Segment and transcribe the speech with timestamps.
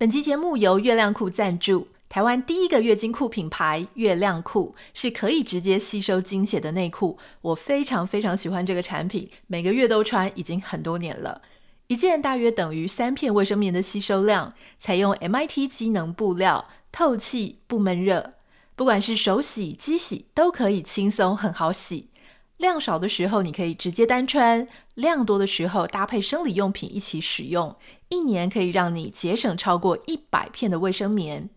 [0.00, 1.86] 本期节目由月亮裤赞助。
[2.08, 11.42] 台湾第一个月经裤品牌月亮裤是可以直接吸收经血的内裤，我非常非常喜欢这个产品，每个月都穿，已经很多年了。
[11.88, 18.32] 一件大约等于三片卫生棉的吸收量，采用 MIT 机能布料，透气不闷热，
[18.74, 22.08] 不管是手洗、机洗都可以轻松很好洗。
[22.60, 27.74] 量少的时候你可以直接单穿，量多的时候搭配生理用品一起使用，
[28.10, 31.48] 一年可以让你节省超过一百片的卫生棉。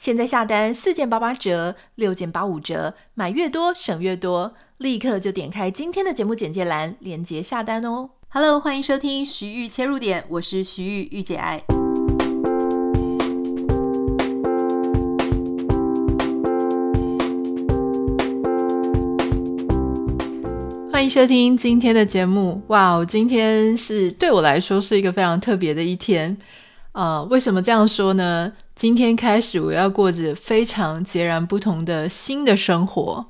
[0.00, 8.10] 现在下单四件八八折，六件八五折，买越多省越多，立刻就点开今天的节目简介栏，链接下单哦。
[8.30, 11.87] Hello，欢迎收听徐玉切入点，我是徐玉，御姐爱。
[20.98, 22.60] 欢迎收听今天的节目。
[22.66, 26.36] 哇，今天是对我来说是一个非常特别的一天。
[26.90, 28.52] 呃，为什么这样说呢？
[28.74, 33.24] 今天开始，我要过着非常截然不同的新的生活。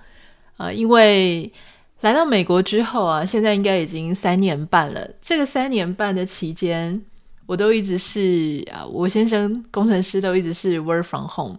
[0.56, 1.52] 呃，因为
[2.00, 5.06] 来到美国之后啊，现在应该已经三年半了。
[5.20, 6.98] 这个三年半的期间，
[7.44, 11.58] 我都一直是啊，我先生工程师都一直是 work from home，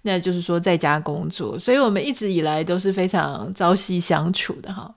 [0.00, 4.90] 那就是说在家工作，所以我们一直以来都是非常朝夕相处的哈。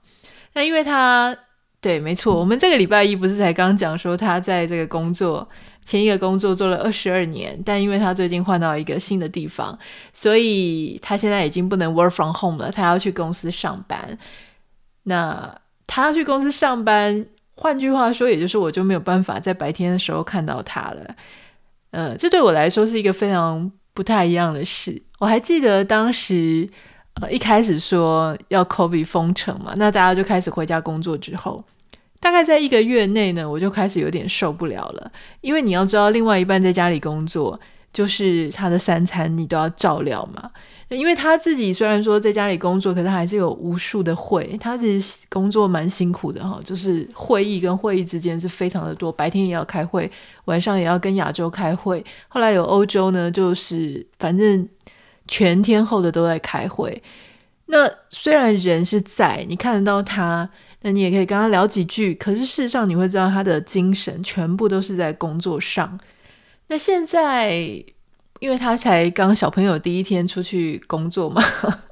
[0.54, 1.36] 那因为他，
[1.82, 5.48] 对，没错，我们这个礼拜一不是才刚讲说他在这个工作。
[5.86, 9.78] 前一个工作做了二十二年，但因为他最近换到一个新的地方，
[10.14, 14.18] 所以他现在已经不能 work from home 了，他要去公司上班。
[15.04, 15.54] 那
[15.86, 21.16] 他要去公司上班，换句话说，也就是我就没有办法在白天的时候看到他了。
[21.92, 25.04] 呃，这对我来说是一个非常不太一样的事。
[25.20, 26.66] 我还记得当时，
[27.22, 31.64] 呃，一开始说要 COVID 封城嘛，那大家就开始回家工作之后。
[32.20, 37.60] 大概在一个月内呢，我就开始有点受不了了，因为你要知道，另外一半在家里工作，
[37.92, 40.50] 就是他的三餐你都要照料嘛。
[40.90, 50.10] 因为他自己虽然说在家里工作，可是还是有无数的会，他其实工作蛮辛苦的哈，就是会议跟会议之间是非常的多，白天也要开会，
[50.46, 54.68] 晚上也要跟亚洲开会，后来有欧洲呢，就是反正
[55.28, 57.02] 全天候的都在开会。
[57.68, 60.50] 那虽然人是在，你看得到他。
[60.86, 65.98] 那你也可以跟他聊几句，可是事实上你会知道他的精神全部都是在工作上。
[66.68, 67.54] 那现在，
[68.42, 71.42] 因为他才刚小朋友第一天出去工作嘛，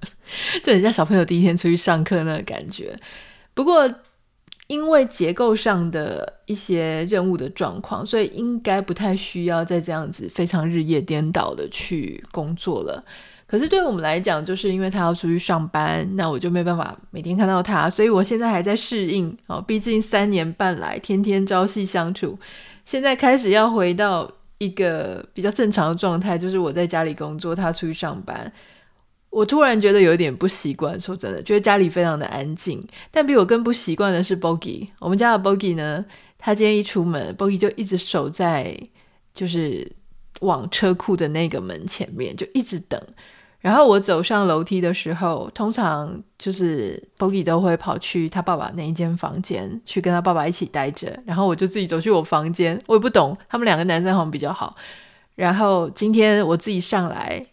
[0.61, 2.93] 就人家小朋友第一天出去上课那个感觉。
[3.53, 3.89] 不过，
[4.71, 13.03] 因为结构上的一些任务的状况，所以应该不太需要再这样子非常日夜颠倒的去工作了。
[13.45, 19.61] 可是对我们来讲，就是因为他要出去上班，那我就没办法每天看到他，所以我现在还在适应哦。
[19.61, 22.39] 毕竟三年半来天天朝夕相处，
[22.85, 28.49] 现在开始要回到一个比较正常的状态，就是我在家里工作，他出去上班。
[29.31, 32.85] 我突然觉得有点不习惯，说真的，觉得家里非常的安静。
[33.09, 36.05] 但比我更不习惯的是 Bogi，我们家的 Bogi 呢，
[36.37, 38.77] 他今天一出门，Bogi 就一直守在
[39.33, 39.89] 就是
[40.41, 43.01] 往车库的那个门前面，就一直等。
[43.61, 52.77] 然后我走上楼梯的时候，通常就是 Bogi 都会跑去他爸爸那一间房间去跟他爸爸一起待着，然后我就自己走去我房间。
[52.87, 54.75] 我也不懂，他们两个男生好像比较好。
[55.35, 57.45] 然后今天我自己上来，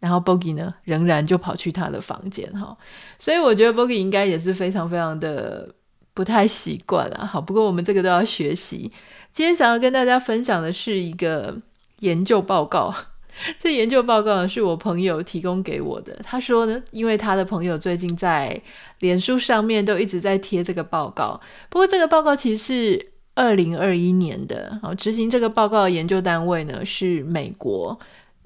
[0.00, 2.76] 然后，Bogie 呢仍然就跑去他的房间哈。
[3.18, 5.74] 所以我觉得 Bogie 应该也是非常非常的
[6.14, 7.26] 不太习惯啊。
[7.26, 8.90] 好，不过我们这个都要学习。
[9.32, 11.56] 今天想要跟大家分享的是一个
[12.00, 12.94] 研究报告。
[13.56, 16.12] 这研究报告呢，是我朋友提供给我的。
[16.24, 18.60] 他说呢，因为他的朋友最近在
[18.98, 21.40] 脸书上面都一直在贴这个报告。
[21.68, 24.76] 不过这个报告其实是二零二一年的。
[24.82, 27.96] 好，执行这个报告的研究单位呢是美国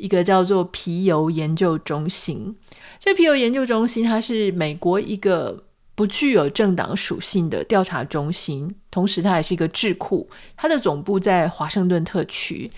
[0.02, 2.56] 一个叫做皮尤研究中心。
[2.98, 5.62] 这皮尤研究中心它是美国一个
[5.94, 10.28] 不具有政党属性的调查中心，同时它也是一个智库。
[10.56, 12.68] 它的总部在华盛顿特区。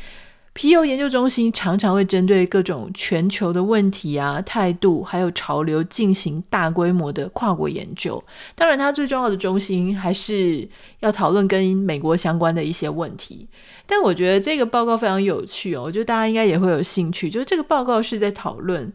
[0.54, 8.22] 皮尤研究中心常常会针对各种全球的问题啊、态度，还有潮流进行大规模的跨国研究。
[8.54, 10.66] 当然，它最重要的中心还是
[11.00, 13.48] 要讨论跟美国相关的一些问题。
[13.84, 17.28] 但我觉得这个报告非常有趣哦，我觉得大家应该也会有兴趣。
[17.28, 18.92] 就是这个报告是在讨论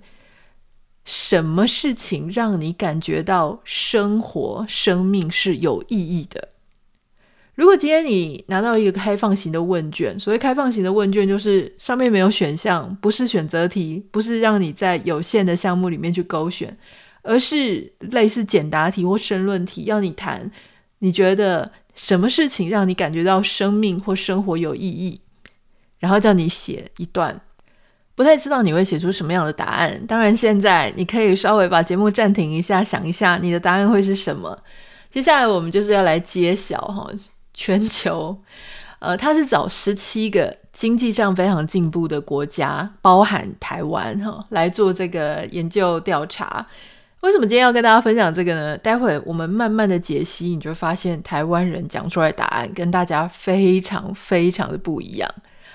[1.04, 6.48] 什么事情让你感觉到生活、生命是有意义的。
[7.60, 16.78] 如果今天你拿到一个开放型的问卷，所谓开放型的问卷，就是上面没有选项，不是选择题，不是让你在有限的项目里面去勾选，
[17.22, 20.50] 而是类似简答题或申论题，要你谈
[21.00, 25.20] 你觉得什么事情让你感觉到生命或生活有意义。
[25.98, 27.42] 然后叫你写一段，
[28.16, 30.02] 不太知道你会写出什么样的答案。
[30.08, 34.58] 当然，现在你可以稍微把节目暂停一下，想一下你的答案会是什么。
[35.12, 37.12] 接下来我们就是要来揭晓哈，
[37.60, 38.38] 全球，
[39.00, 46.66] 呃，他是找十七个经济上非常进步的国家，包含台湾哈，来做这个研究调查。
[47.20, 48.78] 为什么今天要跟大家分享这个呢？
[48.78, 55.30] 待会我们慢慢的解析，你就发现台湾人讲出来答案跟大家非常非常的不一样。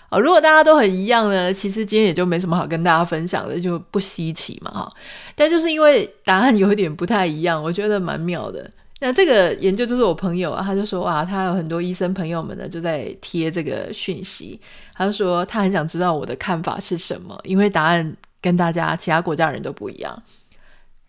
[0.09, 4.91] 哦，如果大家都很一样呢，其实今天也就没什么好跟大家分享的，就不稀奇嘛哈。
[5.35, 8.71] 但就是因为答案有一点不太一样，我觉得蛮妙的。
[9.01, 14.59] 那这个研究就是我朋友啊，他就说哇，他有很多医生朋友们呢，就在贴这个讯息。
[14.95, 20.23] 他就说他很想知道我的看法是什么，因为答案跟大家其他国家人都不一样。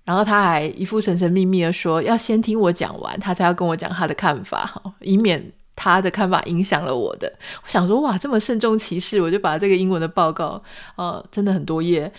[0.03, 7.31] 然后他还一副神神秘秘的说，要先听我讲完，他才要跟我讲他的看法，以免他的看法影响了我的。
[7.63, 10.61] 我想说哇，这么慎重其事，我就把这个英文的报告，
[10.95, 12.11] 呃，真的很多页，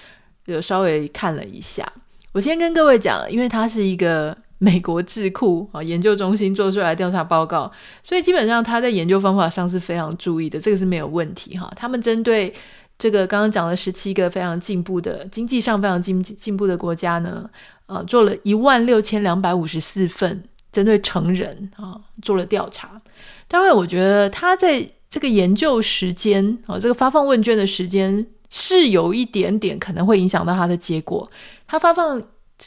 [0.47, 1.93] 就稍微看了一下。
[2.33, 4.35] 我先跟各位讲，因为他是一个。
[4.59, 7.71] 美国智库啊研究中心做出来调查报告，
[8.03, 11.71] 所以基本上他在研究方法上是非常注意的，这个是没有问题哈。
[11.77, 12.55] 他们针对
[12.99, 17.49] 这个刚刚讲了十七个非常进步的经济上非常进进步的国家呢，
[17.85, 20.43] 呃，做了一万六千两百五十四份
[20.73, 22.99] 针对成人啊做了调查。
[23.47, 31.31] 当然，我觉得他在这个研究时间啊，这个发放问卷的时间是有一点点可能会影响到他的结果。
[31.67, 32.23] 他发放。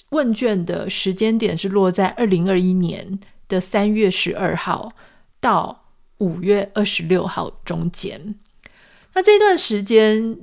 [0.10, 4.92] 问卷的时间点是落在二零二一年的三月十二号
[5.40, 5.86] 到
[6.20, 8.36] 五月二十六号中间。
[9.14, 10.38] 那这段时间，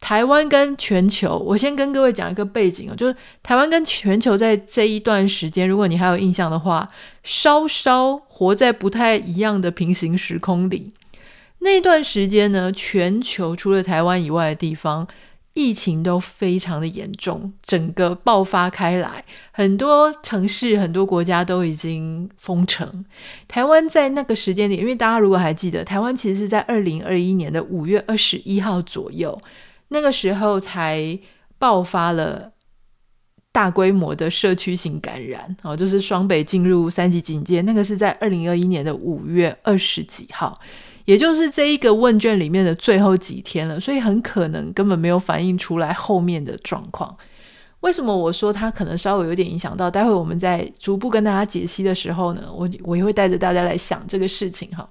[0.00, 6.88] 台湾跟全球，我先跟各位讲一个背景哦，就是台湾跟全球在这一段时间，如果你还有印象的话，
[7.22, 10.92] 稍稍活在不太一样的平行时空里。
[11.60, 15.08] 那段时间呢，全球除了台湾以外的地方。
[15.52, 23.04] 疫情都非常的严重，整个爆发开来，很多城市、很多国家都已经封城。
[23.48, 29.36] 台湾在那个时间点，因为大家如果还记得，台湾其实是在二零二一年的五月二十一号左右，
[29.88, 31.18] 那个时候才
[31.58, 32.52] 爆发了
[33.50, 40.60] 大规模的社区型感染，哦，就是双北进入三级警戒，那个是在二零二一年的五月二十几号。
[41.04, 47.16] 也就是这一个问卷里面的最后几天了，所以很可能根本没有反映出来后面的状况。
[47.80, 49.90] 为什么我说它可能稍微有点影响到？
[49.90, 54.86] 待会我们在逐步跟大家解析的时候呢，我我也会带着大家来想这个事情哈。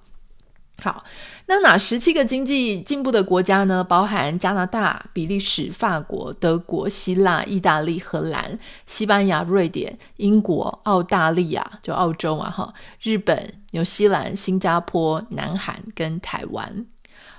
[0.81, 1.03] 好，
[1.47, 3.83] 那哪十七个经济进步的国家呢？
[3.83, 16.85] 包含加拿大、比利时、法国、德国、希腊、意大利、荷兰、西班牙、瑞典、英国、澳大利亚，就澳洲嘛，哈，日本、纽西兰、新加坡、南韩跟台湾。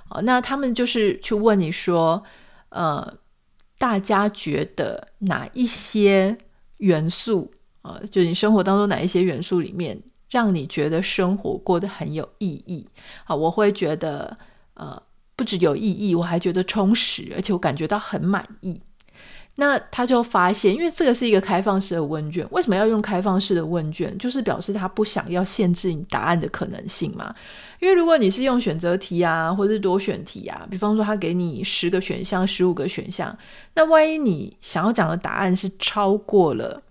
[0.09, 2.21] 哦，那他们就是去问你说，
[2.69, 3.13] 呃，
[3.77, 6.37] 大家觉得哪一些
[6.77, 7.51] 元素，
[7.81, 9.99] 呃，就你生活当中哪一些元素里面，
[10.31, 12.87] 让你觉得生活过得很有意义
[13.25, 13.35] 啊！
[13.35, 14.35] 我会觉得，
[14.75, 14.99] 呃，
[15.35, 18.81] 不只有意义，我还觉得充实，而且我感觉到很满意。
[19.55, 24.17] 那他就发现，因为这个是一个开放式的问卷，为什么要用开放式的问卷？
[24.17, 27.35] 就是表示他不想要限制你答案的可能性嘛。
[27.81, 33.37] 因为如果你是用选择题啊，或者是多选题啊，比方说他给你十个选项、十五个选项，
[33.75, 36.81] 那万一你想要讲的答案是超过了。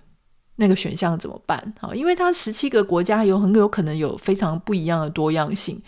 [0.60, 1.74] 那个选项怎么办？
[1.80, 5.80] 好，因为它十七个国家有很有可能有非常不一样的多样性，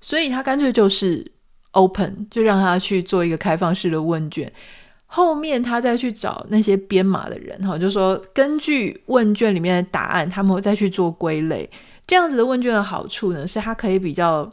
[0.00, 1.30] 所以他干脆就是
[1.72, 4.50] open，就让他去做一个开放式的问卷。
[5.06, 11.70] 后面他再去找那些编码的人，哈，就说根据问卷里面的答案，他们会再去做归类。
[12.06, 14.50] 这样子的问卷的好处呢，是它可以比较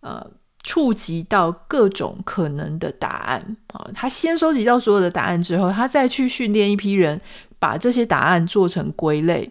[0.00, 0.26] 呃
[0.62, 3.88] 触及到各种可能的答案啊。
[3.94, 7.20] 他先收集到所有的答案之后，他再去训练一批人。
[7.60, 9.48] 把这些答案做成归类，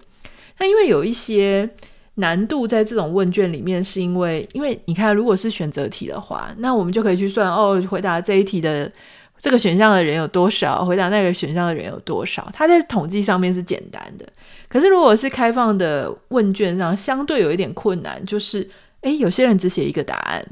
[0.58, 1.70] 那因为有一些
[2.16, 8.92] 难度在这种问卷里面，是因为因为你看，如果是选择题的话，那我们就可以去算哦，回答这一题的
[9.38, 14.28] 这个选项的人有多少，回答那个选项的人有多少，它在统计上面是简单的。
[14.68, 18.68] 可是如果是开放的问卷上，相对有一点困难，就是
[19.02, 20.46] 诶，有些人只写一个答案。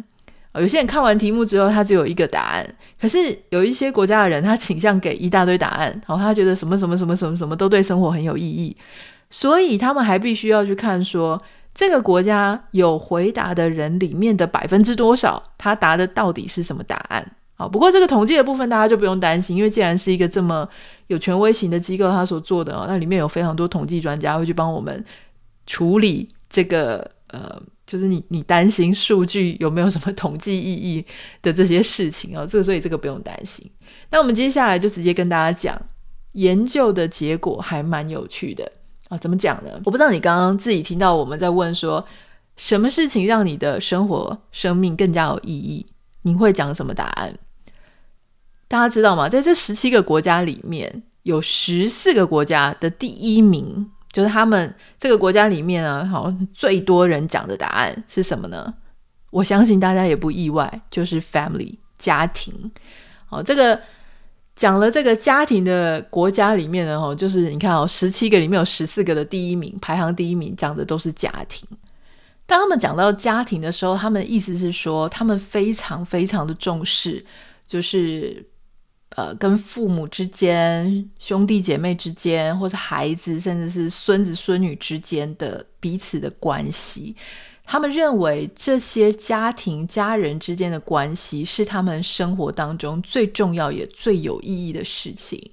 [0.60, 2.76] 有些人看完题目之后，他只有一个答案。
[3.00, 8.76] 可是有一些国家的人，他倾向给一大堆答案，然后他觉得什么什么什么什么什么都对生活很有意义，
[9.30, 11.42] 所以他们还必须要去看说
[11.74, 17.32] 这个国家有回答的人里面的百分之多少，他答的到底是什么答案。
[17.56, 20.68] 好，不过这个统计的部分大家就不用担心，因为既然是一个这么
[21.08, 25.04] 有权威型的机构，他所做的哦，那里面有非常多统计专家会去帮我们
[25.66, 27.62] 处理这个呃。
[27.88, 31.04] 就是你你担心数据有没有什么统计意义
[31.42, 33.66] 的这些事情哦，这个所以这个不用担心。
[34.10, 35.82] 那我们接下来就直接跟大家讲
[36.34, 38.70] 研究的结果，还蛮有趣的
[39.08, 39.18] 啊。
[39.18, 39.72] 怎么讲呢？
[39.86, 42.06] 我不知道你刚刚自己听到我们在问说，
[42.58, 45.86] 什么事情让你的生活生命更加有意义？
[46.24, 47.34] 你会讲什么答案？
[48.68, 49.30] 大家知道吗？
[49.30, 58.74] 在这十七个国家里面，有十四个国家的第一名，就是他们这个国家里面啊，好最多人讲的答案是什么呢？
[59.30, 62.52] 我相信大家也不意外，就是 family 家庭。
[63.28, 63.80] 好，这个
[64.56, 71.70] 讲了这个家庭的国家里面呢，哈，就是你看哦，十七个里面有十四个的第一名，排行第一名讲的都是家庭。
[72.48, 77.24] 当他们讲到家庭的时候，他们的意思是说，他们非常非常的重视，
[77.68, 78.44] 就是。
[79.16, 87.16] 呃，跟父母之间、兄弟姐妹之间，或是孩子，甚至是孙子孙女之间的彼此的关系，
[87.64, 95.52] 他们认为这些家庭、家人之间的关系是他们生活当中最重要也最有意义的事情。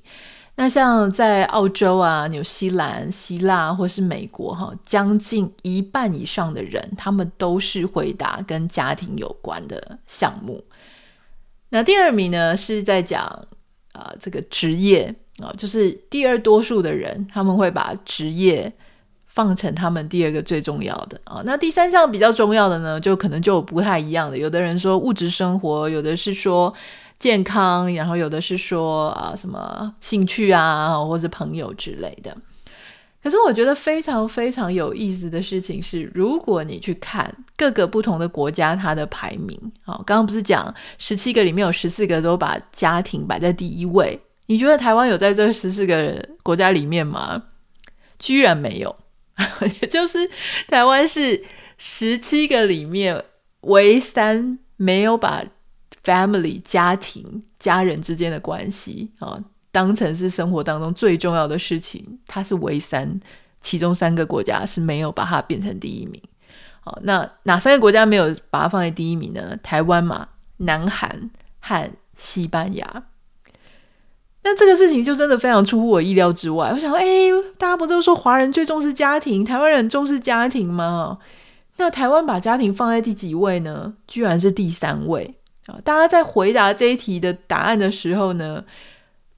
[0.56, 10.62] 那像在澳洲啊、纽西兰、希腊或是美国，哈，将近一半以上的人，他们都是回答跟家庭有关的项目。
[11.74, 13.24] 那第二名呢，是在讲
[13.94, 15.12] 啊、这个职业
[15.42, 18.72] 啊、就是第二多数的人，他们会把职业
[19.26, 24.38] 放成他们第二个最重要的啊、那第三项比较重要的呢，就可能就不太一样的。
[24.38, 26.72] 有的人说物质生活，有的是说
[27.18, 32.36] 健康，然后有的是说啊、什么兴趣啊，或是朋友之类的。
[33.20, 47.42] 可是我觉得非常非常有意思的事情是，如果你去看各个不同的国家它的排名，哦，刚刚不是讲十七个里面有十四个都把家庭摆在第一位，你觉得台湾有在这十四个国家里面吗？
[48.18, 48.96] 居然没有，
[49.80, 50.30] 也就是
[50.68, 51.44] 台湾是
[51.78, 53.24] 十七个里面
[53.62, 55.44] 唯三没有把
[56.04, 59.38] family 家庭家人之间的关系啊。
[59.70, 63.18] 当成是生活当中最重要的事情，它是唯三，
[63.60, 66.22] 其中三个国家是没有把它变成第一名。
[66.84, 69.56] 好，那哪三个国家没有把它放在第一名呢？
[69.62, 73.04] 台湾嘛，南韩和西班牙。
[74.42, 76.70] 那这个事情就真的非常出乎我意料之外。
[76.74, 77.04] 我想说，哎，
[77.56, 81.18] 大家不都说华人最重视家庭，台湾人重视家庭吗？
[81.78, 83.94] 那台湾把家庭放在第几位呢？
[84.06, 85.36] 居然是第三位。
[85.64, 88.62] 啊，大家在回答这一题的答案的时候呢，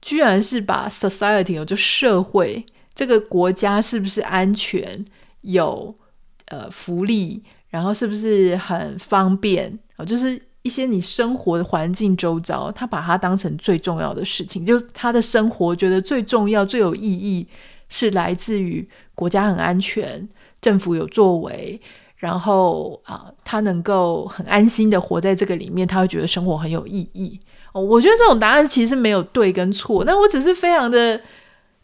[0.01, 5.05] 居然是把 society 就社会这个国家是不是安全
[5.43, 5.95] 有
[6.47, 10.05] 呃福利，然后是不是很方便啊？
[10.05, 17.47] 就是一些你生活的环境周遭，他把它当成最重要的事情，就他的生活觉得最重要、最有意义
[17.89, 20.27] 是来自于国家很安全，
[20.59, 21.79] 政府有作为，
[22.17, 27.39] 然后啊，他能够很安心的活在这个里面，他会觉得生活很有意义。
[27.73, 31.21] 我觉得这种答案其实没有对跟错，但我只是非常的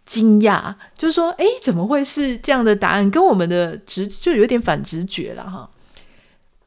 [0.06, 3.10] 惊讶，就说，哎，怎么会是这样的答案？
[3.10, 5.70] 跟我们的直就有点反直觉了哈。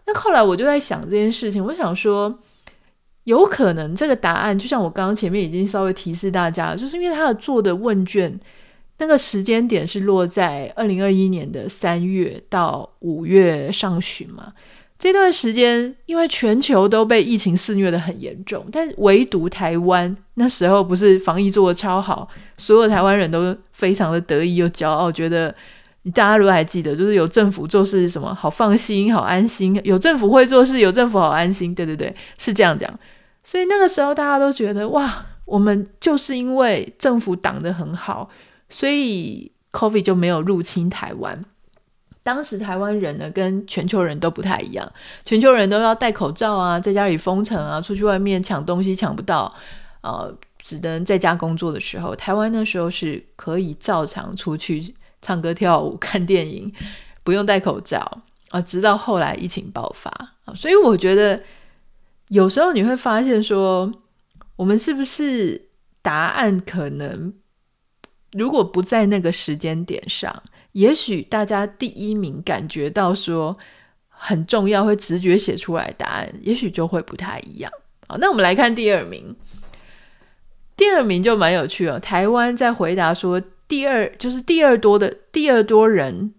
[0.06, 2.38] 那后来我就在想这件事情，我想说，
[3.24, 8.38] 有可能这个答案，就像我刚刚前面已经稍微提示大家，就是因为他的做的问卷
[8.98, 14.52] 那个时间点是落在二零二一年的三月到五月上旬嘛。
[14.98, 22.26] 这段时间，因为全球都被疫情肆虐得很严重，但唯独台湾那时候不是防疫做得超好，
[22.56, 25.54] 所有台湾人都非常的得意又骄傲，觉得
[26.14, 32.88] 大家如果还记得，就是有政府做事什么好放心、好安心，有政府会做事，有政府好安心，对对对，是这样讲。
[33.44, 38.30] 所以那个时候大家都觉得哇，我们就是因为政府挡得很好，
[38.70, 41.44] 所以 COVID 就没有入侵台湾。
[42.26, 44.92] 当时台湾人呢，跟全球人都不太一样。
[45.24, 49.54] 全球人都要戴口罩啊，在家里封城啊，出去外面抢东西抢不到，
[50.00, 54.92] 呃，只能在家工作的时候，台湾那时候是可以照常出去
[55.22, 56.72] 唱歌跳舞、 看电影，
[57.22, 57.98] 不用戴口罩
[58.50, 58.60] 啊。
[58.60, 60.10] 直到后来疫情爆发
[60.46, 61.40] 啊，所以我觉得
[62.30, 63.88] 有时候你会发现说，
[64.56, 65.68] 我们是不是
[66.02, 67.32] 答案可能
[68.32, 70.42] 如果不在那个时间点上。
[70.76, 73.56] 也许大家第一名感觉到说
[74.08, 77.72] 很重要，会直觉写出来答案，也许就会不太一样。
[78.06, 79.34] 好，那我们来看第二名。
[80.76, 81.98] 第二名就蛮有趣哦。
[81.98, 86.34] 台湾在回答说第二就是第二多的第二多人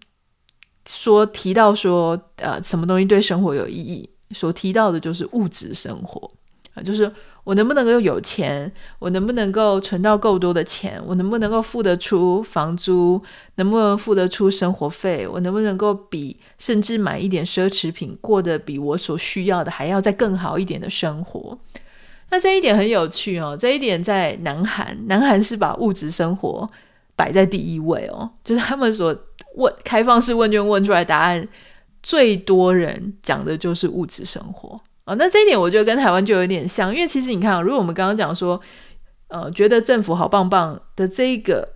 [0.86, 6.30] 说提到说呃什么东西对生活有意义，所提到的就是物质生活
[6.82, 7.10] 就是
[7.44, 8.70] 我能不能够有钱？
[8.98, 11.00] 我能不能够存到够多的钱？
[11.06, 13.22] 我能不能够付得出房租？
[13.54, 15.26] 能不能付得出生活费？
[15.26, 21.58] 我能不能够比甚至买一点奢侈品，过得比我所需要的还要再更好一点的生活？
[22.30, 23.56] 那这一点很有趣哦。
[23.58, 26.70] 这一点在南韩，南韩是把物质生活
[27.16, 29.16] 摆在第一位哦，就是他们所
[29.56, 31.48] 问开放式问卷问出来答案，
[32.02, 34.78] 最多人讲的就是物质生活。
[35.08, 38.60] 哦，那这一点我觉得跟台湾就有点像，因为其实你看，如果我们刚刚讲说，
[39.28, 41.66] 呃，觉得政府好棒棒的这一个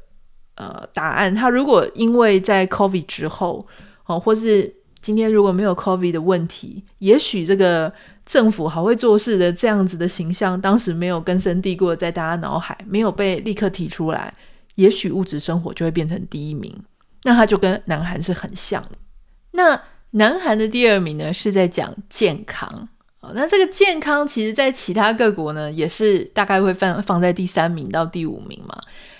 [0.57, 3.67] 呃答案，他如果因为在 COVID 之后，
[4.05, 4.71] 哦，或是
[5.01, 7.91] 今天如果没有 COVID 的问题，也许这个
[8.27, 14.35] 政府好会做事的这样子的形象，当时没有根深蒂固的在大家脑海，没有被立刻提出来，
[14.75, 16.71] 也许物质生活就会变成第一名，
[17.23, 18.85] 那他就跟南韩是很像。
[19.53, 22.91] 那南韩的第二名呢，是在讲健康。
[23.23, 28.76] 哦，那这个健康，其实在其他各国呢，也是大概会放放在第三名到第五名嘛。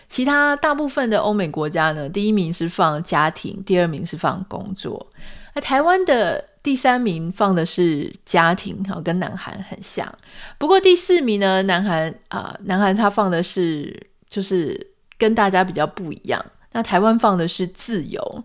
[0.09, 5.09] 其他大部分的欧美国家呢，第一名是放家庭，第二名是放工作。
[5.55, 10.13] 那台湾的第三名放的是家庭，哈，跟南韩很像。
[10.59, 16.45] 不过第四名呢，南韩啊，南韩他放的是就是跟大家比较不一样。
[16.73, 18.45] 那台湾放的是自由，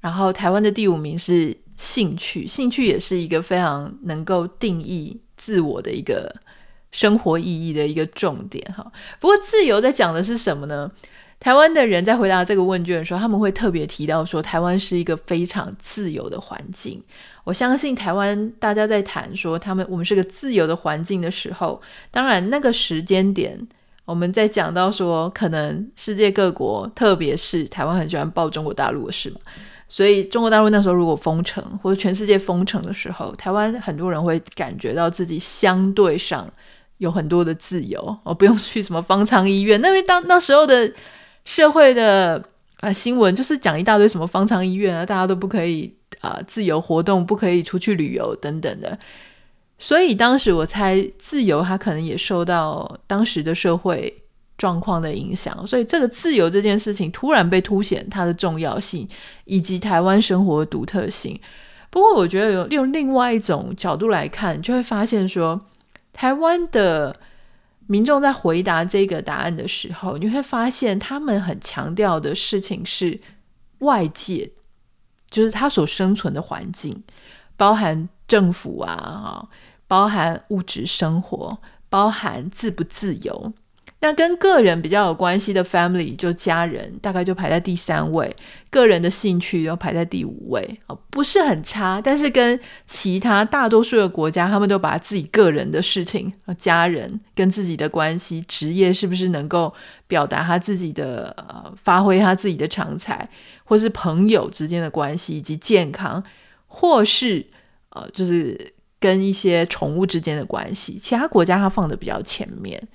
[0.00, 1.56] 然后台湾的第五名是。
[1.84, 6.34] 兴趣，兴趣也是一个非常能够定义自我的一个
[6.90, 8.90] 生活意义的一个重点哈。
[9.20, 10.90] 不过自由在讲的是什么呢？
[11.38, 17.02] 台湾的人在回答这个问卷的时候，他们会特别提到说，台湾是一个非常自由的环境。
[17.44, 21.78] 我相信台湾大家在谈说他们我们是个自由的环境的时候，
[22.10, 23.60] 当然那个时间点，
[24.06, 29.36] 我们在讲到说，可能世界各国，特别是台湾很喜欢报中国大陆的事嘛。
[29.88, 36.48] 所以中国大陆那时候如果封城，或者全世界封城的时候，台湾很多人会感觉到自己相对上
[36.98, 39.80] 有很多的自由，哦，不用去什么方舱医院。
[39.80, 40.90] 那边当那时候的
[41.44, 42.42] 社会的
[42.80, 48.98] 啊、新闻就是讲一大堆什么方舱医院啊，大家都不可以啊、自由活动，不可以出去旅游等等的。
[49.78, 54.22] 所以当时我猜自由，它可能也受到当时的社会。
[54.56, 59.08] 状况的影响，所以这个自由这件事情突然被凸显它的重要性，
[59.44, 61.38] 以及台湾生活的独特性。
[61.90, 65.60] 不过，我觉得有用另外一种角度来看，就会发现说，
[66.12, 67.14] 台湾的
[67.86, 73.20] 民众在回答这个答案的时候，你会发现他们很强调的事情是
[73.78, 74.50] 外界，
[75.30, 77.02] 就是他所生存的环境，
[77.56, 79.48] 包含政府啊，
[79.86, 83.52] 包含物质生活，包含自不自由。
[84.04, 88.36] 那跟个人比较有关系的 family 就家人，大概就排在第三位，
[88.68, 99.72] 个人的兴趣又排在第五位，哦，不是很差，但是跟其他大多数的国家，他们都把自己个人的事情、家人跟自己的关系、职业是不是能够
[100.06, 103.26] 表达他自己的呃，发挥他自己的长才，
[103.64, 106.22] 或是朋友之间的关系，以及健康，
[106.66, 107.46] 或是
[107.88, 112.86] 呃，就是跟一些宠物之间的关系，其他国家他放得比较前面。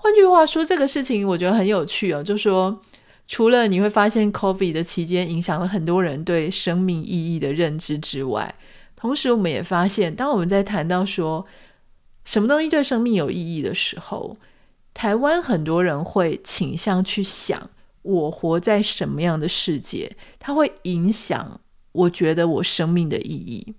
[0.00, 2.22] 换句话说，这个事情我觉得很有趣哦。
[2.22, 2.80] 就说，
[3.26, 8.54] 除了你会发现 COVID 的期间影响了很多人对生命意义的认知之外，
[8.94, 11.44] 同时我们也发现，当我们在谈到说
[12.24, 14.36] 什么东西对生命有意义的时候，
[14.94, 17.68] 台湾很多人会倾向去想，
[18.02, 23.74] 我活在什么样的世界，它会影响我觉得我生命的意义。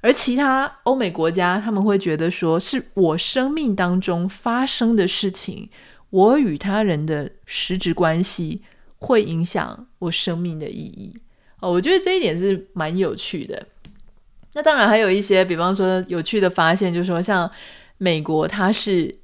[0.00, 5.68] 而其他欧美国家，他们会觉得说，是我生命当中发生的事情，
[6.10, 8.62] 我与他人的实质关系，
[8.98, 11.16] 会影响我生命的意义。
[11.60, 13.66] 哦，我觉得这一点是蛮有趣的。
[14.54, 17.50] 那当然还有一些，比方说有趣的发现，就是说像
[17.96, 19.18] 美国，它是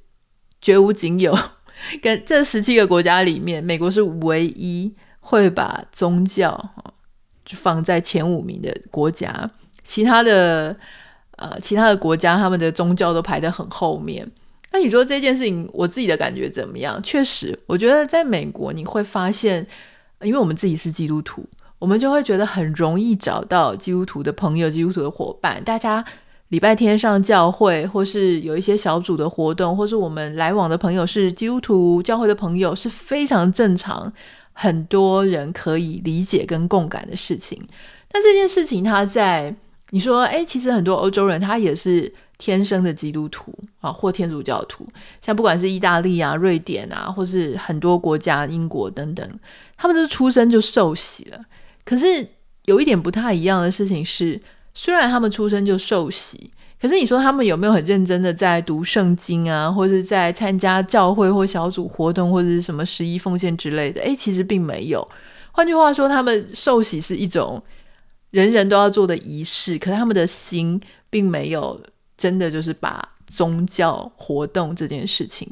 [0.61, 1.33] 绝无仅有，
[2.01, 6.69] 跟这十七个国家里面，美国是唯一会把宗教
[7.45, 9.49] 就放在前五名的国家。
[9.85, 10.75] 其他的
[11.37, 14.29] 呃，其他的国家，他们的宗教都排得很后面。
[14.71, 17.01] 那你说这件事情，我自己的感觉怎么样？
[17.01, 19.65] 确实，我觉得在美国你会发现，
[20.21, 21.47] 因为我们自己是基督徒，
[21.79, 25.63] 我们就会觉得很容易找到基督徒的朋友、基督徒的伙伴。
[25.63, 26.03] 大家
[26.49, 34.11] 礼拜天上教会，或是有一些小组的活动，或是我们来往的朋友是基督徒教会的朋友，是非常正常，
[34.51, 37.61] 很多人可以理解跟共感的事情。
[38.11, 39.55] 但这件事情，它在
[39.95, 44.85] 你说，哎，其实很多欧洲人他也是天生的基督徒啊，或天主教徒。
[45.21, 49.25] 像不管是意大利啊、瑞典啊，或是很多国家、英国等等，
[49.77, 51.39] 他们都是出生就受洗了。
[51.85, 52.27] 可是
[52.65, 54.37] 有一点不太一样的事情是，
[54.73, 64.01] 虽然他们出生就受洗，可是你说他们有没有很认真的在读圣经啊，或者在参加教会或小组活动，或者是什么十一奉献之类的？
[64.01, 65.07] 诶，其实并没有。
[65.53, 67.63] 换句话说，他们受洗是一种
[68.35, 71.81] 人人都要做的仪式，可是他们的心并没有
[72.17, 75.47] 真的就是把宗教活动这件事情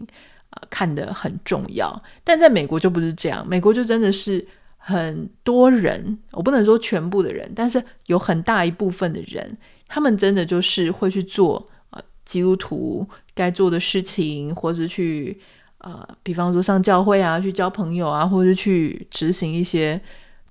[0.49, 2.03] 啊、看得很重要。
[2.23, 4.45] 但在美国就不是这样，美国就真的是。
[4.85, 15.39] 很多人，我不能说全部的人，但是有很大一部分的人，他们真的就是会去做呃基督徒该做的事情，或是去
[15.77, 19.97] 呃，比方说上教会啊，去交朋友啊，或者去执行一些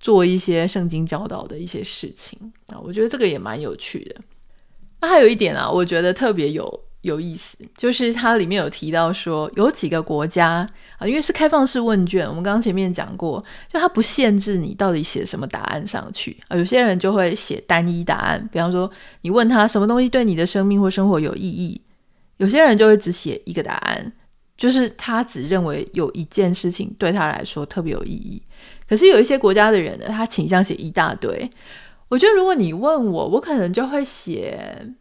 [0.02, 4.16] 做一些圣经教导的一些事情啊，我觉得这个也蛮有趣的。
[5.00, 6.80] 那还有一点啊，我觉得特别有。
[7.02, 10.64] 有意思，就是它里面有提到说，有几个国家
[10.98, 16.56] 啊，因为是开放式问卷，我们刚刚前面讲过，就它不限制你到底写什么答案上去啊。
[16.56, 18.88] 有些人就会写单一答案，比方说
[19.22, 21.80] 你问他什么东西对你的生命或生活有意义，
[22.36, 24.12] 有些人就会只写一个答案，
[24.62, 28.40] 就是他只认为有一件事情对他来说特别有意义。
[28.88, 31.50] 可是有一些国家的人呢，他倾向写一大堆。
[32.08, 34.94] 我觉得如果你问我，我可能就会写。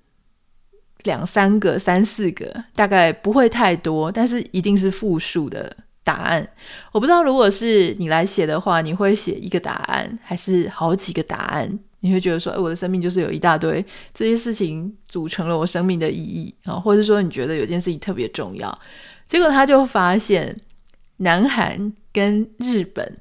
[1.03, 6.47] 两三个、三四个，大概不会太多，但是一定是复数的答案。
[6.91, 11.79] 我不知道，如果是你来写的话，你会写一个答案，还是好几个答案？
[12.01, 18.79] 你会觉得说，哎，我的生命就是有一大堆这些事情组成了我生命的意义啊，或者说你觉得有件事情特别重要，
[19.31, 20.59] 结果他就发现，
[21.15, 23.17] 南韩跟日本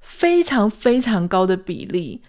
[0.00, 2.20] 非常非常高的比例，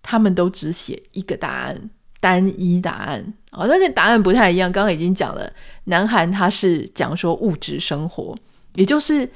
[0.00, 1.90] 他们都只写一个答案。
[2.20, 4.70] 单一答案哦，那个答案不太一样。
[4.70, 5.52] 刚刚已经讲了，
[5.84, 8.36] 南韩它是讲说物质生活，
[8.74, 9.28] 也就是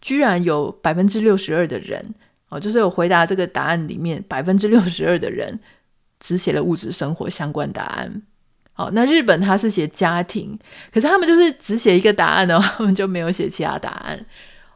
[0.00, 2.14] 居然有百分之六十二的人
[2.48, 5.58] 哦，就是有回答这个答案里面百分之六十二的人
[6.20, 8.22] 只写了物质生活相关答案。
[8.74, 10.58] 好，那日本它是写家庭，
[10.92, 14.26] 可是他们就是只写一个答案的话， 他们就没有写其他答案。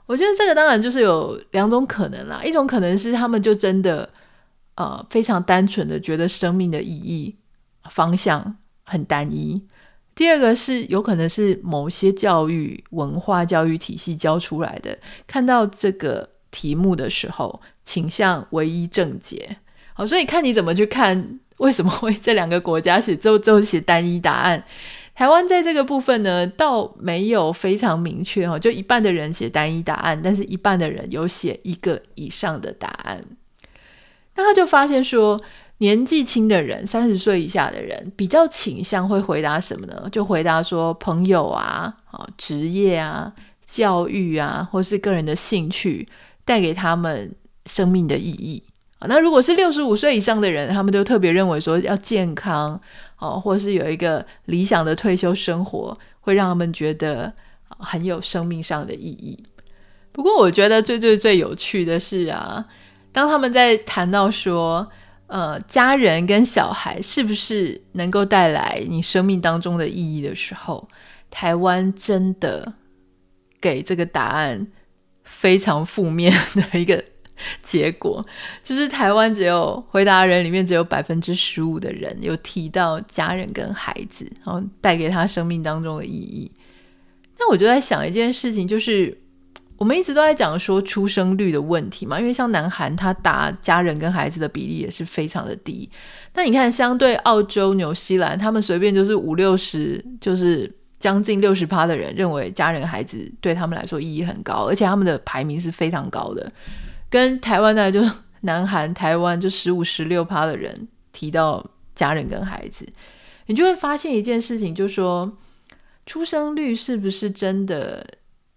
[0.06, 4.08] 我觉得这个当然就是有两种可能啦，一种可能是他们就真的
[4.76, 7.36] 呃非常单纯的觉得生命的意义。
[7.90, 9.66] 方向很单一。
[10.14, 19.56] 第二个是有可能是某些教育文化、教育体系教出来的，看到这个题目的时候，倾向唯一正解。
[19.94, 24.64] 好，所以看你怎么去看，为什么会这两个国家写就就写单一答案？
[25.14, 33.24] 台湾在这个部分呢，倒没有非常明确哦，就一半的人写单一答案，但是一半的人有写一个以上的答案。
[34.36, 35.40] 那他就发现说。
[35.80, 40.08] 年纪轻的人，三十岁以下的人，比较倾向会回答什么呢？
[40.10, 43.32] 就回答说朋友啊、啊职业啊、
[43.64, 46.08] 教育啊，或是个人的兴趣
[46.44, 47.32] 带给他们
[47.66, 48.60] 生命的意义
[49.06, 52.80] 那如果是六十五岁以上的人，他们就特别认为说要健康
[53.18, 57.32] 哦，或是有一个理想的退休生活，会让他们觉得
[57.78, 59.42] 很有生命上的意义。
[60.12, 62.64] 不过，我觉得最最最有趣的是啊，
[63.12, 64.90] 当他们在谈到说。
[65.28, 70.88] 呃，家人跟小孩是不是能够带来你生命当中的意义的时候，
[71.30, 72.72] 台湾真的
[73.60, 74.66] 给这个答案
[75.24, 77.04] 非常负面的一个
[77.62, 78.24] 结果，
[78.62, 86.50] 就是台湾只有回答人里面只有百分之十五的人有提到家人跟孩子，然后带给他生命当中的意义。
[87.38, 89.16] 那我就在想一件事情，就是。
[89.78, 95.88] 我们一直都在讲说出生率的问题嘛，因为像南韩，他打家人跟孩子的比例也是非常的低。
[96.34, 106.50] 那你看，相对澳洲、纽西兰，他们随便就是五六十，就是将近六十趴的人认为家人孩子对他们来说意义很高，而且他们的排名是非常高的。
[107.10, 108.00] 跟台湾呢，就
[108.42, 112.86] 南韩、台湾就十五、十六趴的人提到家人跟孩子，
[113.46, 115.36] 你就会发现一件事情，就是说
[116.06, 118.06] 出生率是不是真的？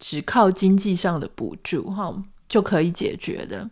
[0.03, 2.11] 只靠经济上的补助哈
[2.49, 3.69] 就可以解决的，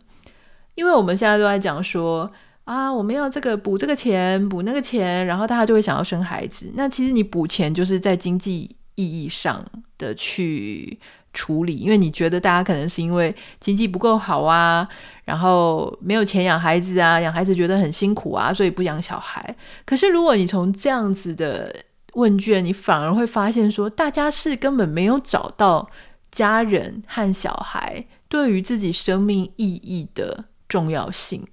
[0.76, 2.30] 因为我们现在都在讲说
[2.62, 6.70] 啊，我们要这个补这个钱，补那个钱，然后大家就会想要生孩子。
[6.74, 9.66] 那其实你补钱就是在经济意义上
[9.98, 11.00] 的去
[11.32, 14.88] 处理，因为你觉得大家可能是因为经济不够好啊，
[15.24, 19.54] 然后没有钱养孩子啊，养孩子觉得很辛苦啊，所以不养小孩。
[19.84, 21.74] 可是如果你从这样子的
[22.14, 25.88] 问卷，你反而会发现说，大家是根本没有找到。
[26.32, 31.44] 家人和小孩对于自己生命意义的重要性，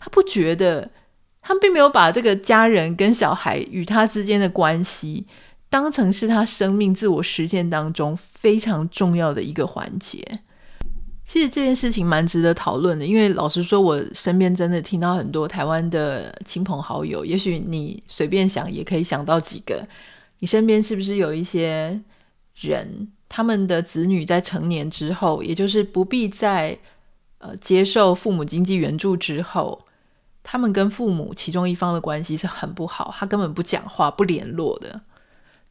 [0.00, 0.90] 他不觉得，
[1.40, 5.24] 他并没有把这个家人跟小孩与他之间的关系
[5.74, 10.24] 当成是他生命自我实现当中非常重要的一个环节。
[11.24, 19.84] 其实这件事情蛮值得讨论的，因为老实说，我身边真的听到很多台湾的亲朋好友，也许你随便想也可以想到几个。
[20.38, 22.00] 你身边是不是有一些
[22.54, 26.78] 人，他们的子女在成年之后，也就是不必再
[27.38, 29.84] 呃接受父母经济援助之后，
[30.44, 35.00] 他们跟父母其中一方的关系是很不好，他根本不讲话、不联络的。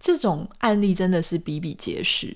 [0.03, 2.35] 这种案例真的是比比皆是。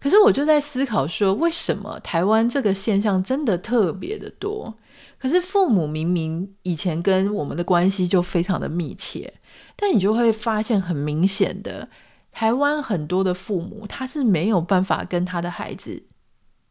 [0.00, 4.74] 可是我就在思考说，为什么台湾这个现象真的特别的多？
[5.20, 9.32] 可是父母明明以前跟我们的关系就非常的密切，
[9.76, 11.88] 但你就会发现很明显的，
[12.32, 16.02] 台湾很多的父母他是没有办法跟他的孩子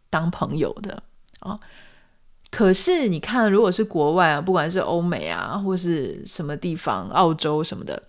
[0.09, 1.01] 当朋友的
[1.39, 1.57] 啊。
[2.51, 8.03] 可是你看，如果是国外啊，不管是欧美啊，或是什么地方，澳洲什么的，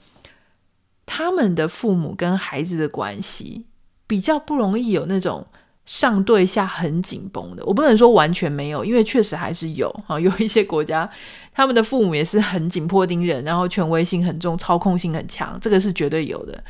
[1.06, 3.66] 他们的父母跟孩子的关系
[4.06, 5.46] 比较不容易有那种。
[5.86, 11.06] 上对下很紧绷的，我不能说完全没有，因为确实还是有啊， 有一些国家
[11.52, 16.64] 他们的父母也是很紧迫盯人，然后权威性很重，操控性很强，这个是绝对有的。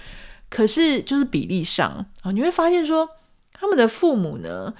[0.50, 3.08] 可是就是比例上啊，你会发现说
[3.52, 4.74] 他们的父母呢，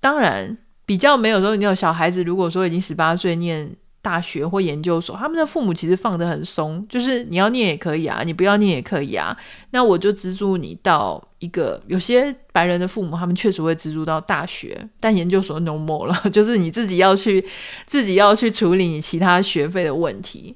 [0.00, 3.76] 当然比较没有说你有小孩子，如果说已经十八岁念。
[4.04, 9.34] 大学或研究所，他们的父母其实放得很松，就是你要念也可以啊，你不要念也可以啊。
[9.70, 17.42] 那我就资助你到一个，有些白人的父母，他们确实会资助到大学，但研究所 no more 了， 就是你自己要去，
[17.86, 20.54] 自己要去处理你其他学费的问题。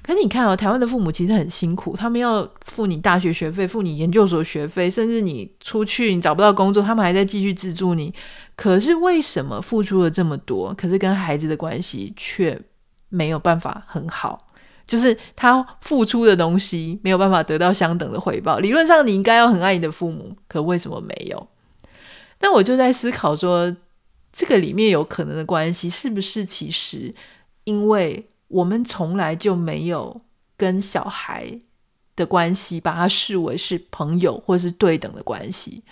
[0.00, 8.12] 可是你看哦，台湾的父母其实很辛苦，他们要付你大学学费，付你研究所学费，甚至你出去你找不到工作，他们还在继续资助你。
[8.54, 12.60] 可是为什么付出了这么多，可是跟孩子的关系却
[13.14, 14.48] 没有办法很好，
[14.84, 18.58] 就是他付出的东西没有办法得到相等的回报。
[18.58, 21.46] 理论上你应该要很爱你的父母，可为什么没有？
[22.38, 23.74] 但我就在思考说，
[24.32, 27.14] 这个里面有可能的关系是不是其实
[27.62, 30.20] 因为我们从来就没有
[30.56, 31.60] 跟小孩
[32.16, 35.84] 的关系把它视为是朋友或是对等的关系？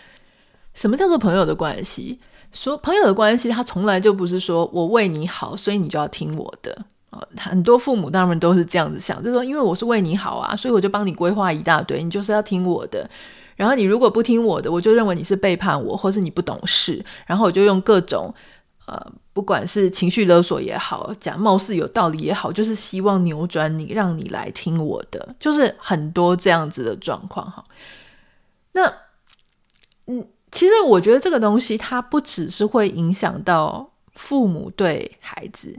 [0.74, 2.20] 什么叫做朋友的关系？
[2.52, 6.84] 说朋友的关系，他从来就不是说我为你好，所以你就要听我的。
[7.36, 13.08] 很多父母当然都是这样子想，就是说，因为我是为你好啊，所以我就帮你规划一大堆，你就是要听我的。
[13.54, 17.04] 然后你如果不听我的，我就认为你是背叛我，或是你不懂事。
[17.26, 18.34] 然后我就用各种
[18.86, 27.62] 呃，不管是情绪勒索也好，讲貌似有道理也好，就是希望扭转你，让你来听我的，就是很多这样子的状况哈。
[28.72, 28.90] 那
[30.06, 35.78] 嗯，其实我觉得这个东西它不只是会影响到父母对孩子。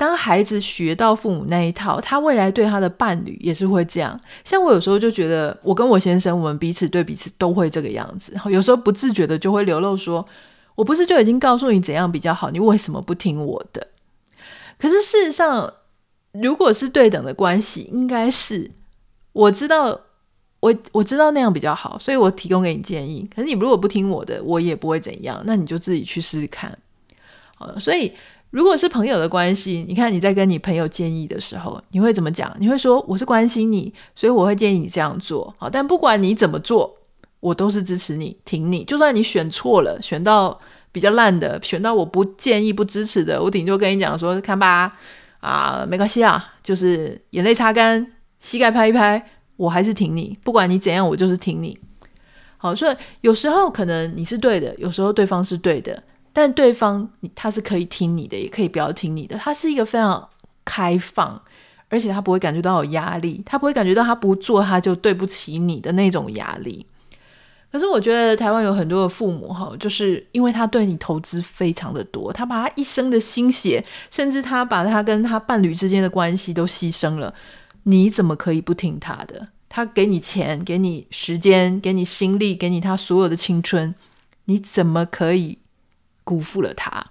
[0.00, 4.18] 当孩子学到父母那一套，他未来对他的伴侣也是会这样。
[4.42, 8.32] 像我有时候就觉得，我跟我先生，我们彼此对彼此都会这个样子。
[8.46, 10.26] 有时候不自觉的就会流露说
[10.74, 13.88] ：“我不是就已经告诉你怎样比较好，你为什么不听我的？”
[14.80, 15.70] 可是事实上，
[16.32, 18.70] 如果是对等的关系，应该是
[19.34, 20.00] 我知道，
[20.60, 23.28] 我我知道那样比较好，所以我提供给你建议。
[23.36, 25.42] 可是你如果不听我的，我也不会怎样。
[25.44, 26.78] 那你就自己去试试看。
[27.56, 28.10] 好，所以。
[28.50, 32.52] 如果是朋友的关系，你看你在跟你朋友建议的时候，你会怎么讲？
[32.58, 35.54] 你会说我是关心你，所以我会建议你这样做。
[35.56, 36.92] 好，但不管你怎么做，
[37.38, 38.82] 我都是支持你、挺你。
[38.82, 40.58] 就算你选错了，选到
[40.90, 44.98] 比较烂的，选到我不建议、不支持的，我顶多跟你讲说，看吧，
[45.38, 48.04] 啊，没关系啊，就是眼泪擦干，
[48.40, 49.24] 膝盖拍一拍，
[49.56, 50.36] 我还是挺你。
[50.42, 51.78] 不管你怎样，我就是挺你。
[52.56, 56.02] 好，所以有时候可能你是对的，有时候对方是对的。
[56.32, 59.36] 但对方他是可以听你的，也可以不要听你的。
[59.36, 60.28] 他是一个非常
[60.64, 61.40] 开放，
[61.88, 66.86] 而且他不会感觉到有压力，他不会感觉到他不做他就对不起你的那种压力。
[67.72, 77.32] 可是我觉得台湾有很多的父母哈，就是因为他对你投资非常的多，他把他一生的心血，甚至他把他跟他伴侣之间的关系都牺牲了，
[77.84, 79.46] 你怎么可以不听他的？
[79.68, 83.94] 他给你钱，给你时间，给你心力，给你他所有的青春，
[84.46, 85.59] 你怎么可以？
[86.24, 87.04] 辜负了他，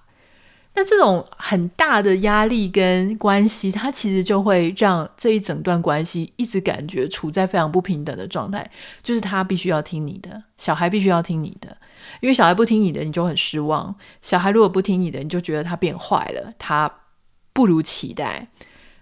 [0.76, 8.69] 那这种很大的压力跟关系，它其实就会让这一整段关系一直感觉处在非常不平等的状态。
[9.04, 11.76] 就是他必须要听你的，小孩必须要听你的，
[12.22, 13.93] 因为小孩不听你的，你就很失望。
[14.22, 16.89] 小孩如果不听你的，你就觉得他变坏了，他
[17.52, 18.48] 不如期待。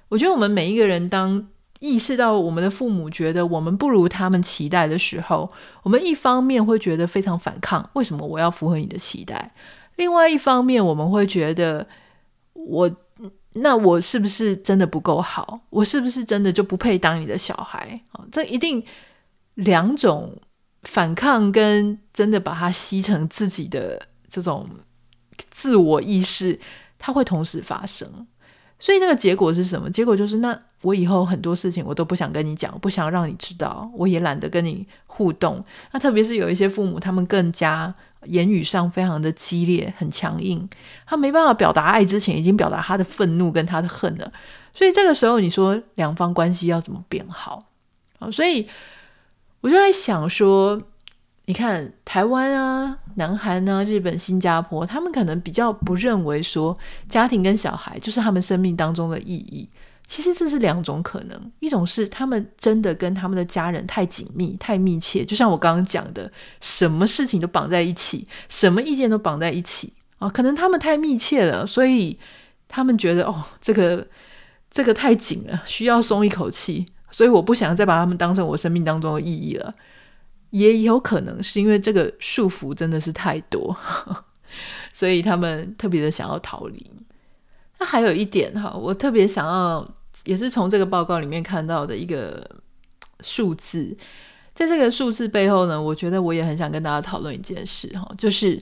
[0.10, 1.48] 我觉得我们每一个人，当
[1.80, 5.52] 意识到我们的父母觉得我们不如他们期待的时候，
[5.84, 9.52] 我们一方面会觉得非常反抗，为什么我要符合你的期待？
[9.98, 11.86] 另外一方面，我们会觉得
[12.54, 12.90] 我
[13.54, 15.60] 那我是不是真的不够好？
[15.70, 18.00] 我是不是真的就不配当你的小孩？
[18.14, 18.84] 啊，这一定
[19.56, 20.40] 两种
[20.84, 24.68] 反抗跟真的把它吸成自己的这种
[25.50, 26.60] 自我意识，
[27.00, 28.28] 它会同时发生。
[28.80, 29.90] 所以那个结果是什么？
[29.90, 35.66] 结果就是，那我以后很多事情我都不想跟你讲，不想让你知道，我也懒得跟你互动。
[35.92, 37.92] 那特别是有一些父母，他们更加
[38.28, 40.68] 言语上非常的激烈，很强硬，
[41.06, 44.32] 他没办法表达爱之前，已经表达他的愤怒跟他的恨了。
[44.74, 47.66] 所以这个时候，你说两方关系要怎么变好？
[48.20, 48.68] 啊，所以
[49.62, 50.82] 我就在想说。
[51.50, 59.70] 你看台湾啊、南韩啊、日本、新加坡，他们可能比较不认为说家庭跟小孩就是他们生命当中的意义。
[60.08, 70.30] 其实这是两种可能，一种是他们真的跟他们的家人太紧密、太密切，就像我刚刚讲的，什么事情都绑在一起，什么意见都绑在一起啊。
[70.30, 72.18] 可能他们太密切了，所以
[72.70, 74.08] 他们觉得哦，这个
[74.72, 79.74] 这个太紧了，需要松一口气，所以我不想再把他们当成我生命当中的意义了。
[80.52, 83.76] 也有可能是因为这个束缚真的是太多，
[84.94, 86.90] 所以他们特别的想要逃离。
[87.80, 89.88] 那还有一点哈，我特别想要，
[90.28, 92.46] 也是从这个报告里面看到的一个
[93.22, 93.98] 数字，
[94.54, 98.62] 在这个数字背后呢，我觉得我也很想跟大家讨论一件事哈，就是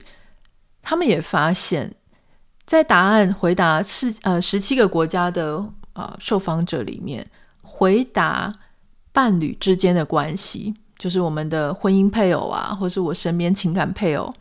[0.80, 1.92] 他们也发现，
[2.64, 5.56] 在答案回答是呃十七个国家的
[5.92, 7.28] 啊、呃、受访者里面，
[7.62, 8.50] 回答
[9.12, 10.74] 伴侣之间的关系。
[10.98, 14.32] 就是我们的婚姻配偶啊，或是我身边情感配偶，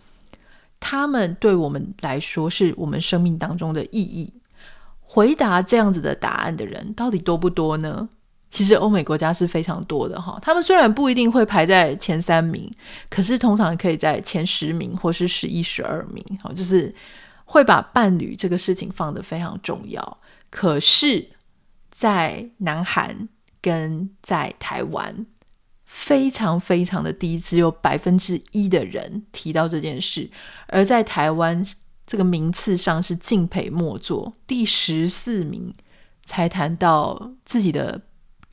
[0.80, 4.34] 他们对我们来说是我们生命当中的意义。
[5.15, 8.10] 回答这样子的答案的人到底多不多呢？
[8.49, 10.38] 其实欧美国家是非常多的哈。
[10.41, 12.69] 他们虽然不一定会排在前三名，
[13.10, 16.21] 可是通常可以在前十名或是十一、十二名。
[16.43, 16.93] 好，就是
[17.45, 20.19] 会把伴侣这个事情放得非常重要。
[20.49, 21.30] 可是，
[21.89, 23.30] 在南韩
[23.62, 25.25] 跟在台湾。
[25.88, 30.30] 非常非常的低，只有百分之一的人提到这件事，
[30.67, 31.63] 而在台湾
[32.06, 35.74] 这个名次上是敬陪末座，第十四名
[36.24, 38.02] 才谈到自己的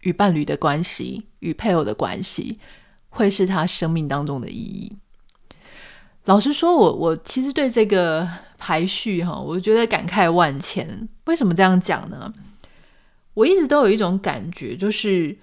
[0.01, 2.59] 与伴侣的关系、与配偶的关系，
[3.11, 4.97] 会是他生命当中的意义。
[6.25, 11.09] 老实说，我我其实对这个排序哈，我觉得感慨万千。
[11.25, 12.33] 为什么这样讲呢？
[13.35, 15.39] 我一直都有一种感觉，就是。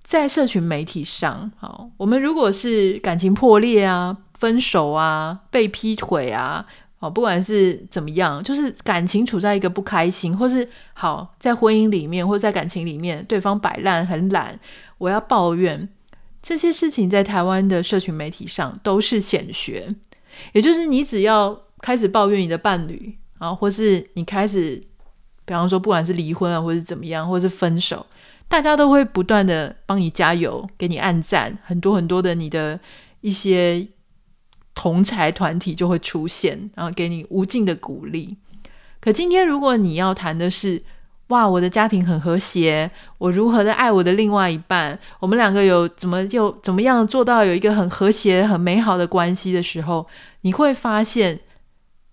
[0.00, 6.64] 在社群媒体上，好，我们如果是感情破裂啊、分手啊、被劈腿啊，
[7.00, 14.58] 哦，不管是怎么样，就是感情处在一个不开心，或是好在婚姻里面，或在感情里面，对方摆烂、很懒，
[14.98, 15.88] 我要抱怨
[16.42, 19.94] 这些事情，在台湾的社群媒体上都是显学，
[20.52, 24.82] 也就是你只要开始抱怨你的伴侣啊，或是你开始，
[25.44, 28.04] 比方说不管是离婚啊，或是怎么样，或是分手。
[28.48, 32.80] 大家都会不断的帮你加油，给你按赞，很多很多的你的
[33.20, 33.86] 一些
[34.78, 38.36] 同侪团体就会出现，然后给你无尽的鼓励。
[39.00, 40.80] 可今天如果你要谈的是，
[41.26, 42.88] 哇，我的家庭很和谐，
[43.18, 50.06] 我如何的爱我的另外一半，我们两个有怎么就怎么样做到有一个很和谐、很美好的关系的时候，
[50.42, 51.40] 你会发现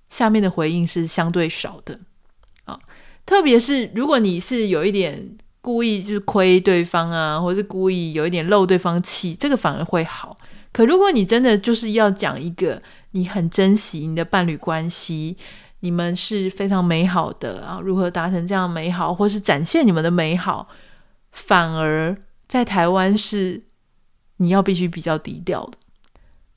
[0.10, 2.00] 下面的回应是相对少的
[2.64, 2.80] 啊，
[3.28, 5.38] 特别是如果你是有一点。
[5.66, 10.38] 故意就是亏对方啊，或是故意有一点漏对方气，这个反而会好。
[10.76, 15.38] 可如果你真的就是要讲一个你很珍惜你的伴侣关系，
[15.80, 20.68] 你们是非常美好的啊，如何达成这样美好，或是展现你们的美好，
[21.32, 22.14] 反而
[22.50, 23.64] 在台湾是
[24.36, 25.78] 你要必须比较低调的。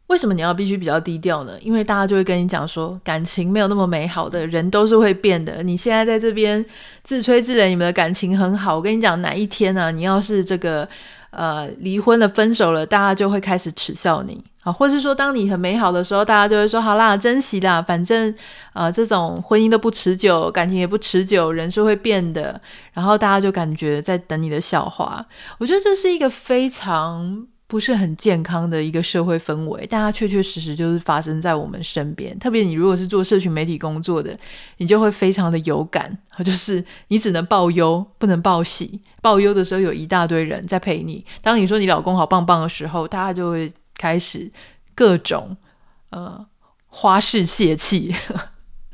[0.08, 1.56] 为什么你要必须比较低调呢？
[1.60, 5.62] 因为大家就会跟你讲说，感情没有那么美好的，人都是会变的。
[5.62, 6.64] 你现在在这边
[7.04, 8.74] 自吹自擂，你们的感情很好。
[8.74, 9.90] 我跟你讲，哪一天呢、啊？
[9.92, 10.88] 你要是这个
[11.30, 18.34] 呃离婚了、分手了，大家就会开始耻笑你啊，或是说，当你很美好的时候，大家就会说，好啦，珍惜啦，反正
[18.72, 22.60] 呃这种婚姻都不持久，感情也不持久，人是会变的。
[22.92, 25.24] 然后大家就感觉在等你的笑话。
[25.58, 27.46] 我觉得这是一个非常。
[27.70, 32.34] 不是很健康的一个社会氛围，但它确确实实就是发生在我们身边。
[32.38, 34.34] 特别你如果是做社群媒体工作的，
[34.78, 39.02] 你就会非常的有感，就是你只能报忧，不能报喜。
[39.20, 44.50] 报忧的时候有一大堆人在陪你，当你说你老公好棒棒的时候，大家就会开始
[44.94, 45.56] 各种
[46.10, 46.46] 呃
[46.86, 48.14] 花式泄气。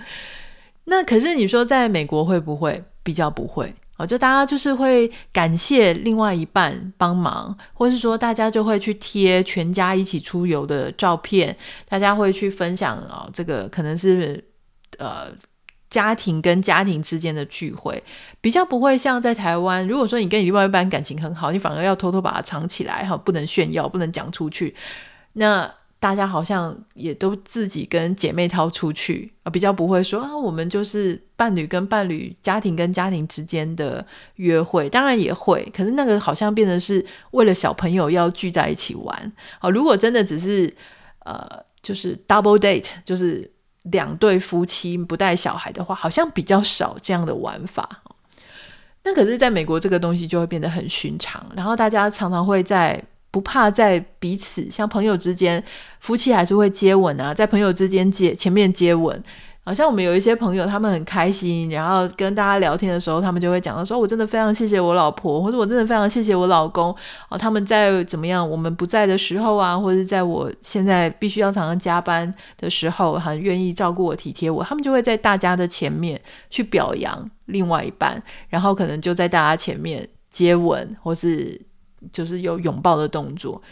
[0.85, 2.85] 那可是你说在美国会不会？
[3.03, 3.75] 比较不会。
[3.97, 11.57] 哦，就大家就是会感谢另外一半帮忙，或是说大家就会去贴全家一起出游的照片，
[11.89, 14.43] 大家会去分享啊，这个可能是
[14.99, 15.29] 呃
[15.95, 18.03] 家庭跟家庭之间的聚会，
[18.41, 19.87] 比较不会像在台湾。
[19.87, 24.75] 如果说你跟你另外一半感情很好，你反而要偷偷把它藏起来，哈，不能炫耀，不能讲出去。
[25.35, 39.33] 那大家好像也都自己跟姐妹掏出去啊，比较不会说啊，我们就是伴侣跟伴侣、家庭跟家庭之间的约会，当然也会，可是那个好像变成是为了小朋友要聚在一起玩。
[39.61, 40.75] 好，如果真的只是
[41.21, 41.49] 呃，
[41.81, 43.49] 就是 double date，就是
[43.85, 47.89] 两对夫妻不带小孩的话，好像比较少这样的玩法。
[49.03, 53.03] 那可是在美国，这个东西就会变得很寻常，然后大家常常会在。
[53.31, 55.61] 不怕在彼此像朋友之间，
[55.99, 59.21] 夫妻还是会接吻啊，在朋友之间接前面接吻，
[59.65, 66.95] 好像我们有一些朋友，他们很开心，然后跟大家聊天的时候，他们就会讲到说，我真的非常谢谢我老婆，或者我真的非常谢谢我老公，
[67.31, 81.61] 哦，他们在怎么样，我们不在的时候啊，或者是在我现在必须要常常加班的时候，很愿意照顾我、体贴我，他们就会在大家的前面去表扬另外一半，然后可能就在大家前面接吻，或是。
[82.13, 83.63] 就是有拥抱的动作，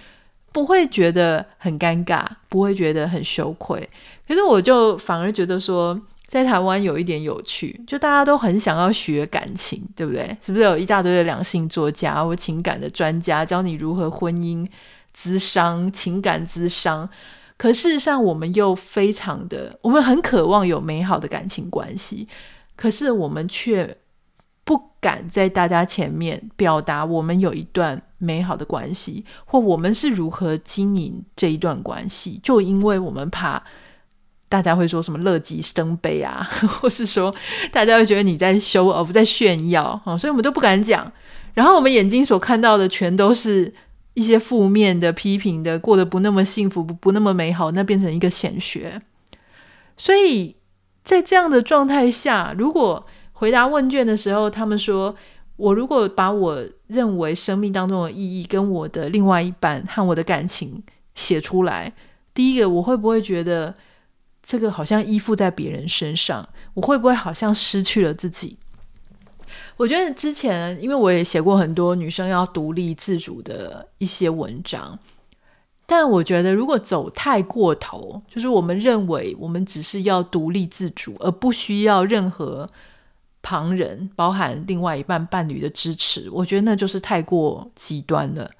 [0.53, 3.88] 不会觉得很尴尬，不会觉得很羞愧。
[4.28, 5.98] 可是我就反而觉得说，
[6.28, 10.36] 在台湾有一点有趣，就大家都很想要学感情，对不对？
[10.40, 14.66] 是不是有一大堆的两性作家或情感的专家教你如何婚姻
[15.16, 17.09] 咨商、情感咨商？
[17.59, 22.26] 可事实上，我们又非常的，我们很渴望有美好的感情关系，
[22.74, 23.96] 可是我们却
[24.64, 33.62] 不敢在大家前面表达我们有一段美好的关系，或我们是如何经营这一段关系，就因为我们怕
[34.48, 36.48] 大家会说什么乐极生悲啊，
[36.80, 37.34] 或是说
[37.72, 41.10] 大家会觉得你在 show off，在炫耀啊，所以我们都不敢讲。
[41.54, 43.74] 然后我们眼睛所看到的全都是
[44.14, 49.02] 一些负面的、批评的，过得不那么幸福、不不那么美好，那变成一个显学。
[49.96, 50.56] 所以
[51.02, 53.04] 在这样的状态下，如果
[53.43, 55.12] 回答问卷的时候，他们说
[55.59, 60.80] ：“我如果把我认为生命当中的意义跟我的另外一半和我的感情
[61.16, 61.93] 写出来，
[62.32, 63.74] 第一个，我会不会觉得
[64.45, 66.49] 这个好像依附在别人身上？
[66.74, 68.57] 我会不会好像失去了自己？”
[69.76, 74.97] 我觉得之前，因为我也写过很多女生要独立自主的一些文章，
[75.84, 82.70] 但我觉得如果走太过头，就是我们认为我们只是要独立自主，而不需要任何。
[83.43, 88.51] 旁人，包含另外一半伴侣的支持，我觉得那就是太过极端了。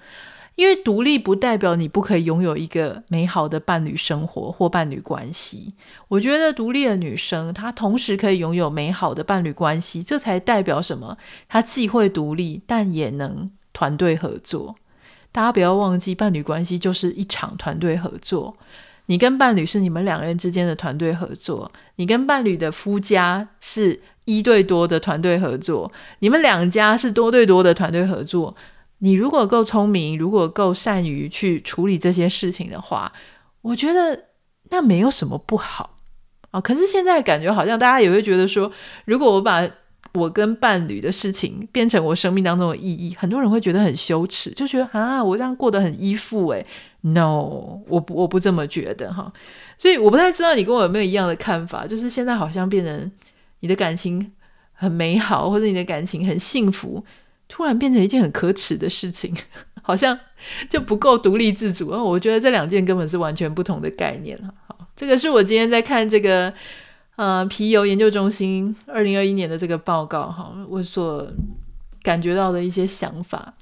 [0.55, 5.72] 因为独立不代表你不可以拥有一个美好的伴侣生活或伴侣关系。
[6.09, 11.16] 我觉得独立的女生，她同时可以拥有美好的伴侣关系，这才代表什么？
[11.49, 14.76] 她既会独立，但也能团队合作。
[15.33, 18.55] 大家不要忘记，伴侣关系就是一场团队合作。
[19.07, 24.03] 你跟伴侣是你们两个人之间的团队合作，你跟伴侣的夫家是。
[24.25, 28.55] 一对多的团队合作，你们两家是多对多的团队合作。
[28.99, 33.12] 你如果够聪明，如果够善于去处理这些事情的话，
[33.61, 34.27] 我觉得
[34.70, 35.97] 那没有什么不好
[36.53, 36.61] 啊。
[36.61, 38.70] 可是现在感觉好像大家也会觉得说，
[39.05, 39.68] 如果我把
[40.14, 46.64] 我跟伴侣的事情变成我生命当中的意义，很多人会觉得很羞耻，就觉得啊，我这样过得很依附诶。
[47.01, 49.33] No，我不我不这么觉得哈。
[49.79, 53.11] 所以我不太知道你跟我有没有一样的看法，就是现在好像变成。
[53.62, 54.32] 你的感情
[54.72, 57.04] 很美好，或者你的感情很幸福，
[57.46, 59.32] 突然变成一件很可耻的事情，
[59.80, 60.18] 好像
[60.68, 61.88] 就不够独立自主。
[61.88, 64.36] 我觉得这两件根本是完全不同的概念。
[64.66, 66.52] 好，这个是我今天在看这个
[67.14, 71.26] 呃皮尤研究中心二零二一年的这个报告哈，我所
[72.02, 73.54] 感觉到的一些想法。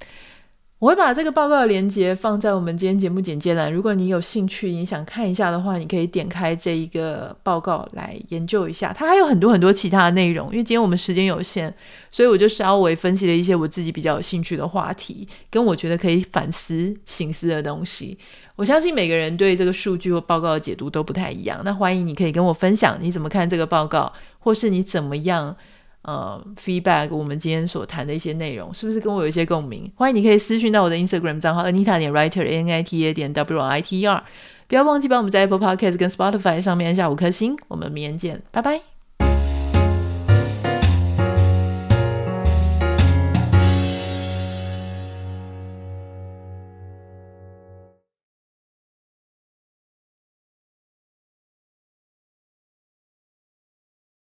[0.81, 3.71] 我会把这个报告的连接放在我们今天节目简介栏。
[3.71, 8.91] 如果你有兴趣，你想看一下的话，你可以点开这一个报告来研究一下。
[8.91, 11.71] 它还有很多很多其他的内容，因为今天我们时间有限，
[12.09, 18.17] 所以我就稍微分析了一些我自己比较有兴趣的话题，跟我觉得可以反思、醒思的东西。
[18.55, 21.61] 我相信每个人对这个数据或报告的解读都不太一样。
[21.63, 25.55] 那欢迎你可以跟我分享你怎么看这个报告，或是你怎么样。
[26.03, 29.91] 呃，feedback 我们今天所谈的一些内容，是不是跟我有一些共鸣？
[29.95, 34.07] 欢迎你可以私讯到我的 Instagram 账号 Anita 点 Writer A N I T A 点 W I T E
[34.07, 34.23] R，
[34.67, 37.55] 不要忘记帮我们在 Apple Podcast 跟 Spotify 上面按下五颗星。
[37.67, 39.00] 我们明天见，拜拜。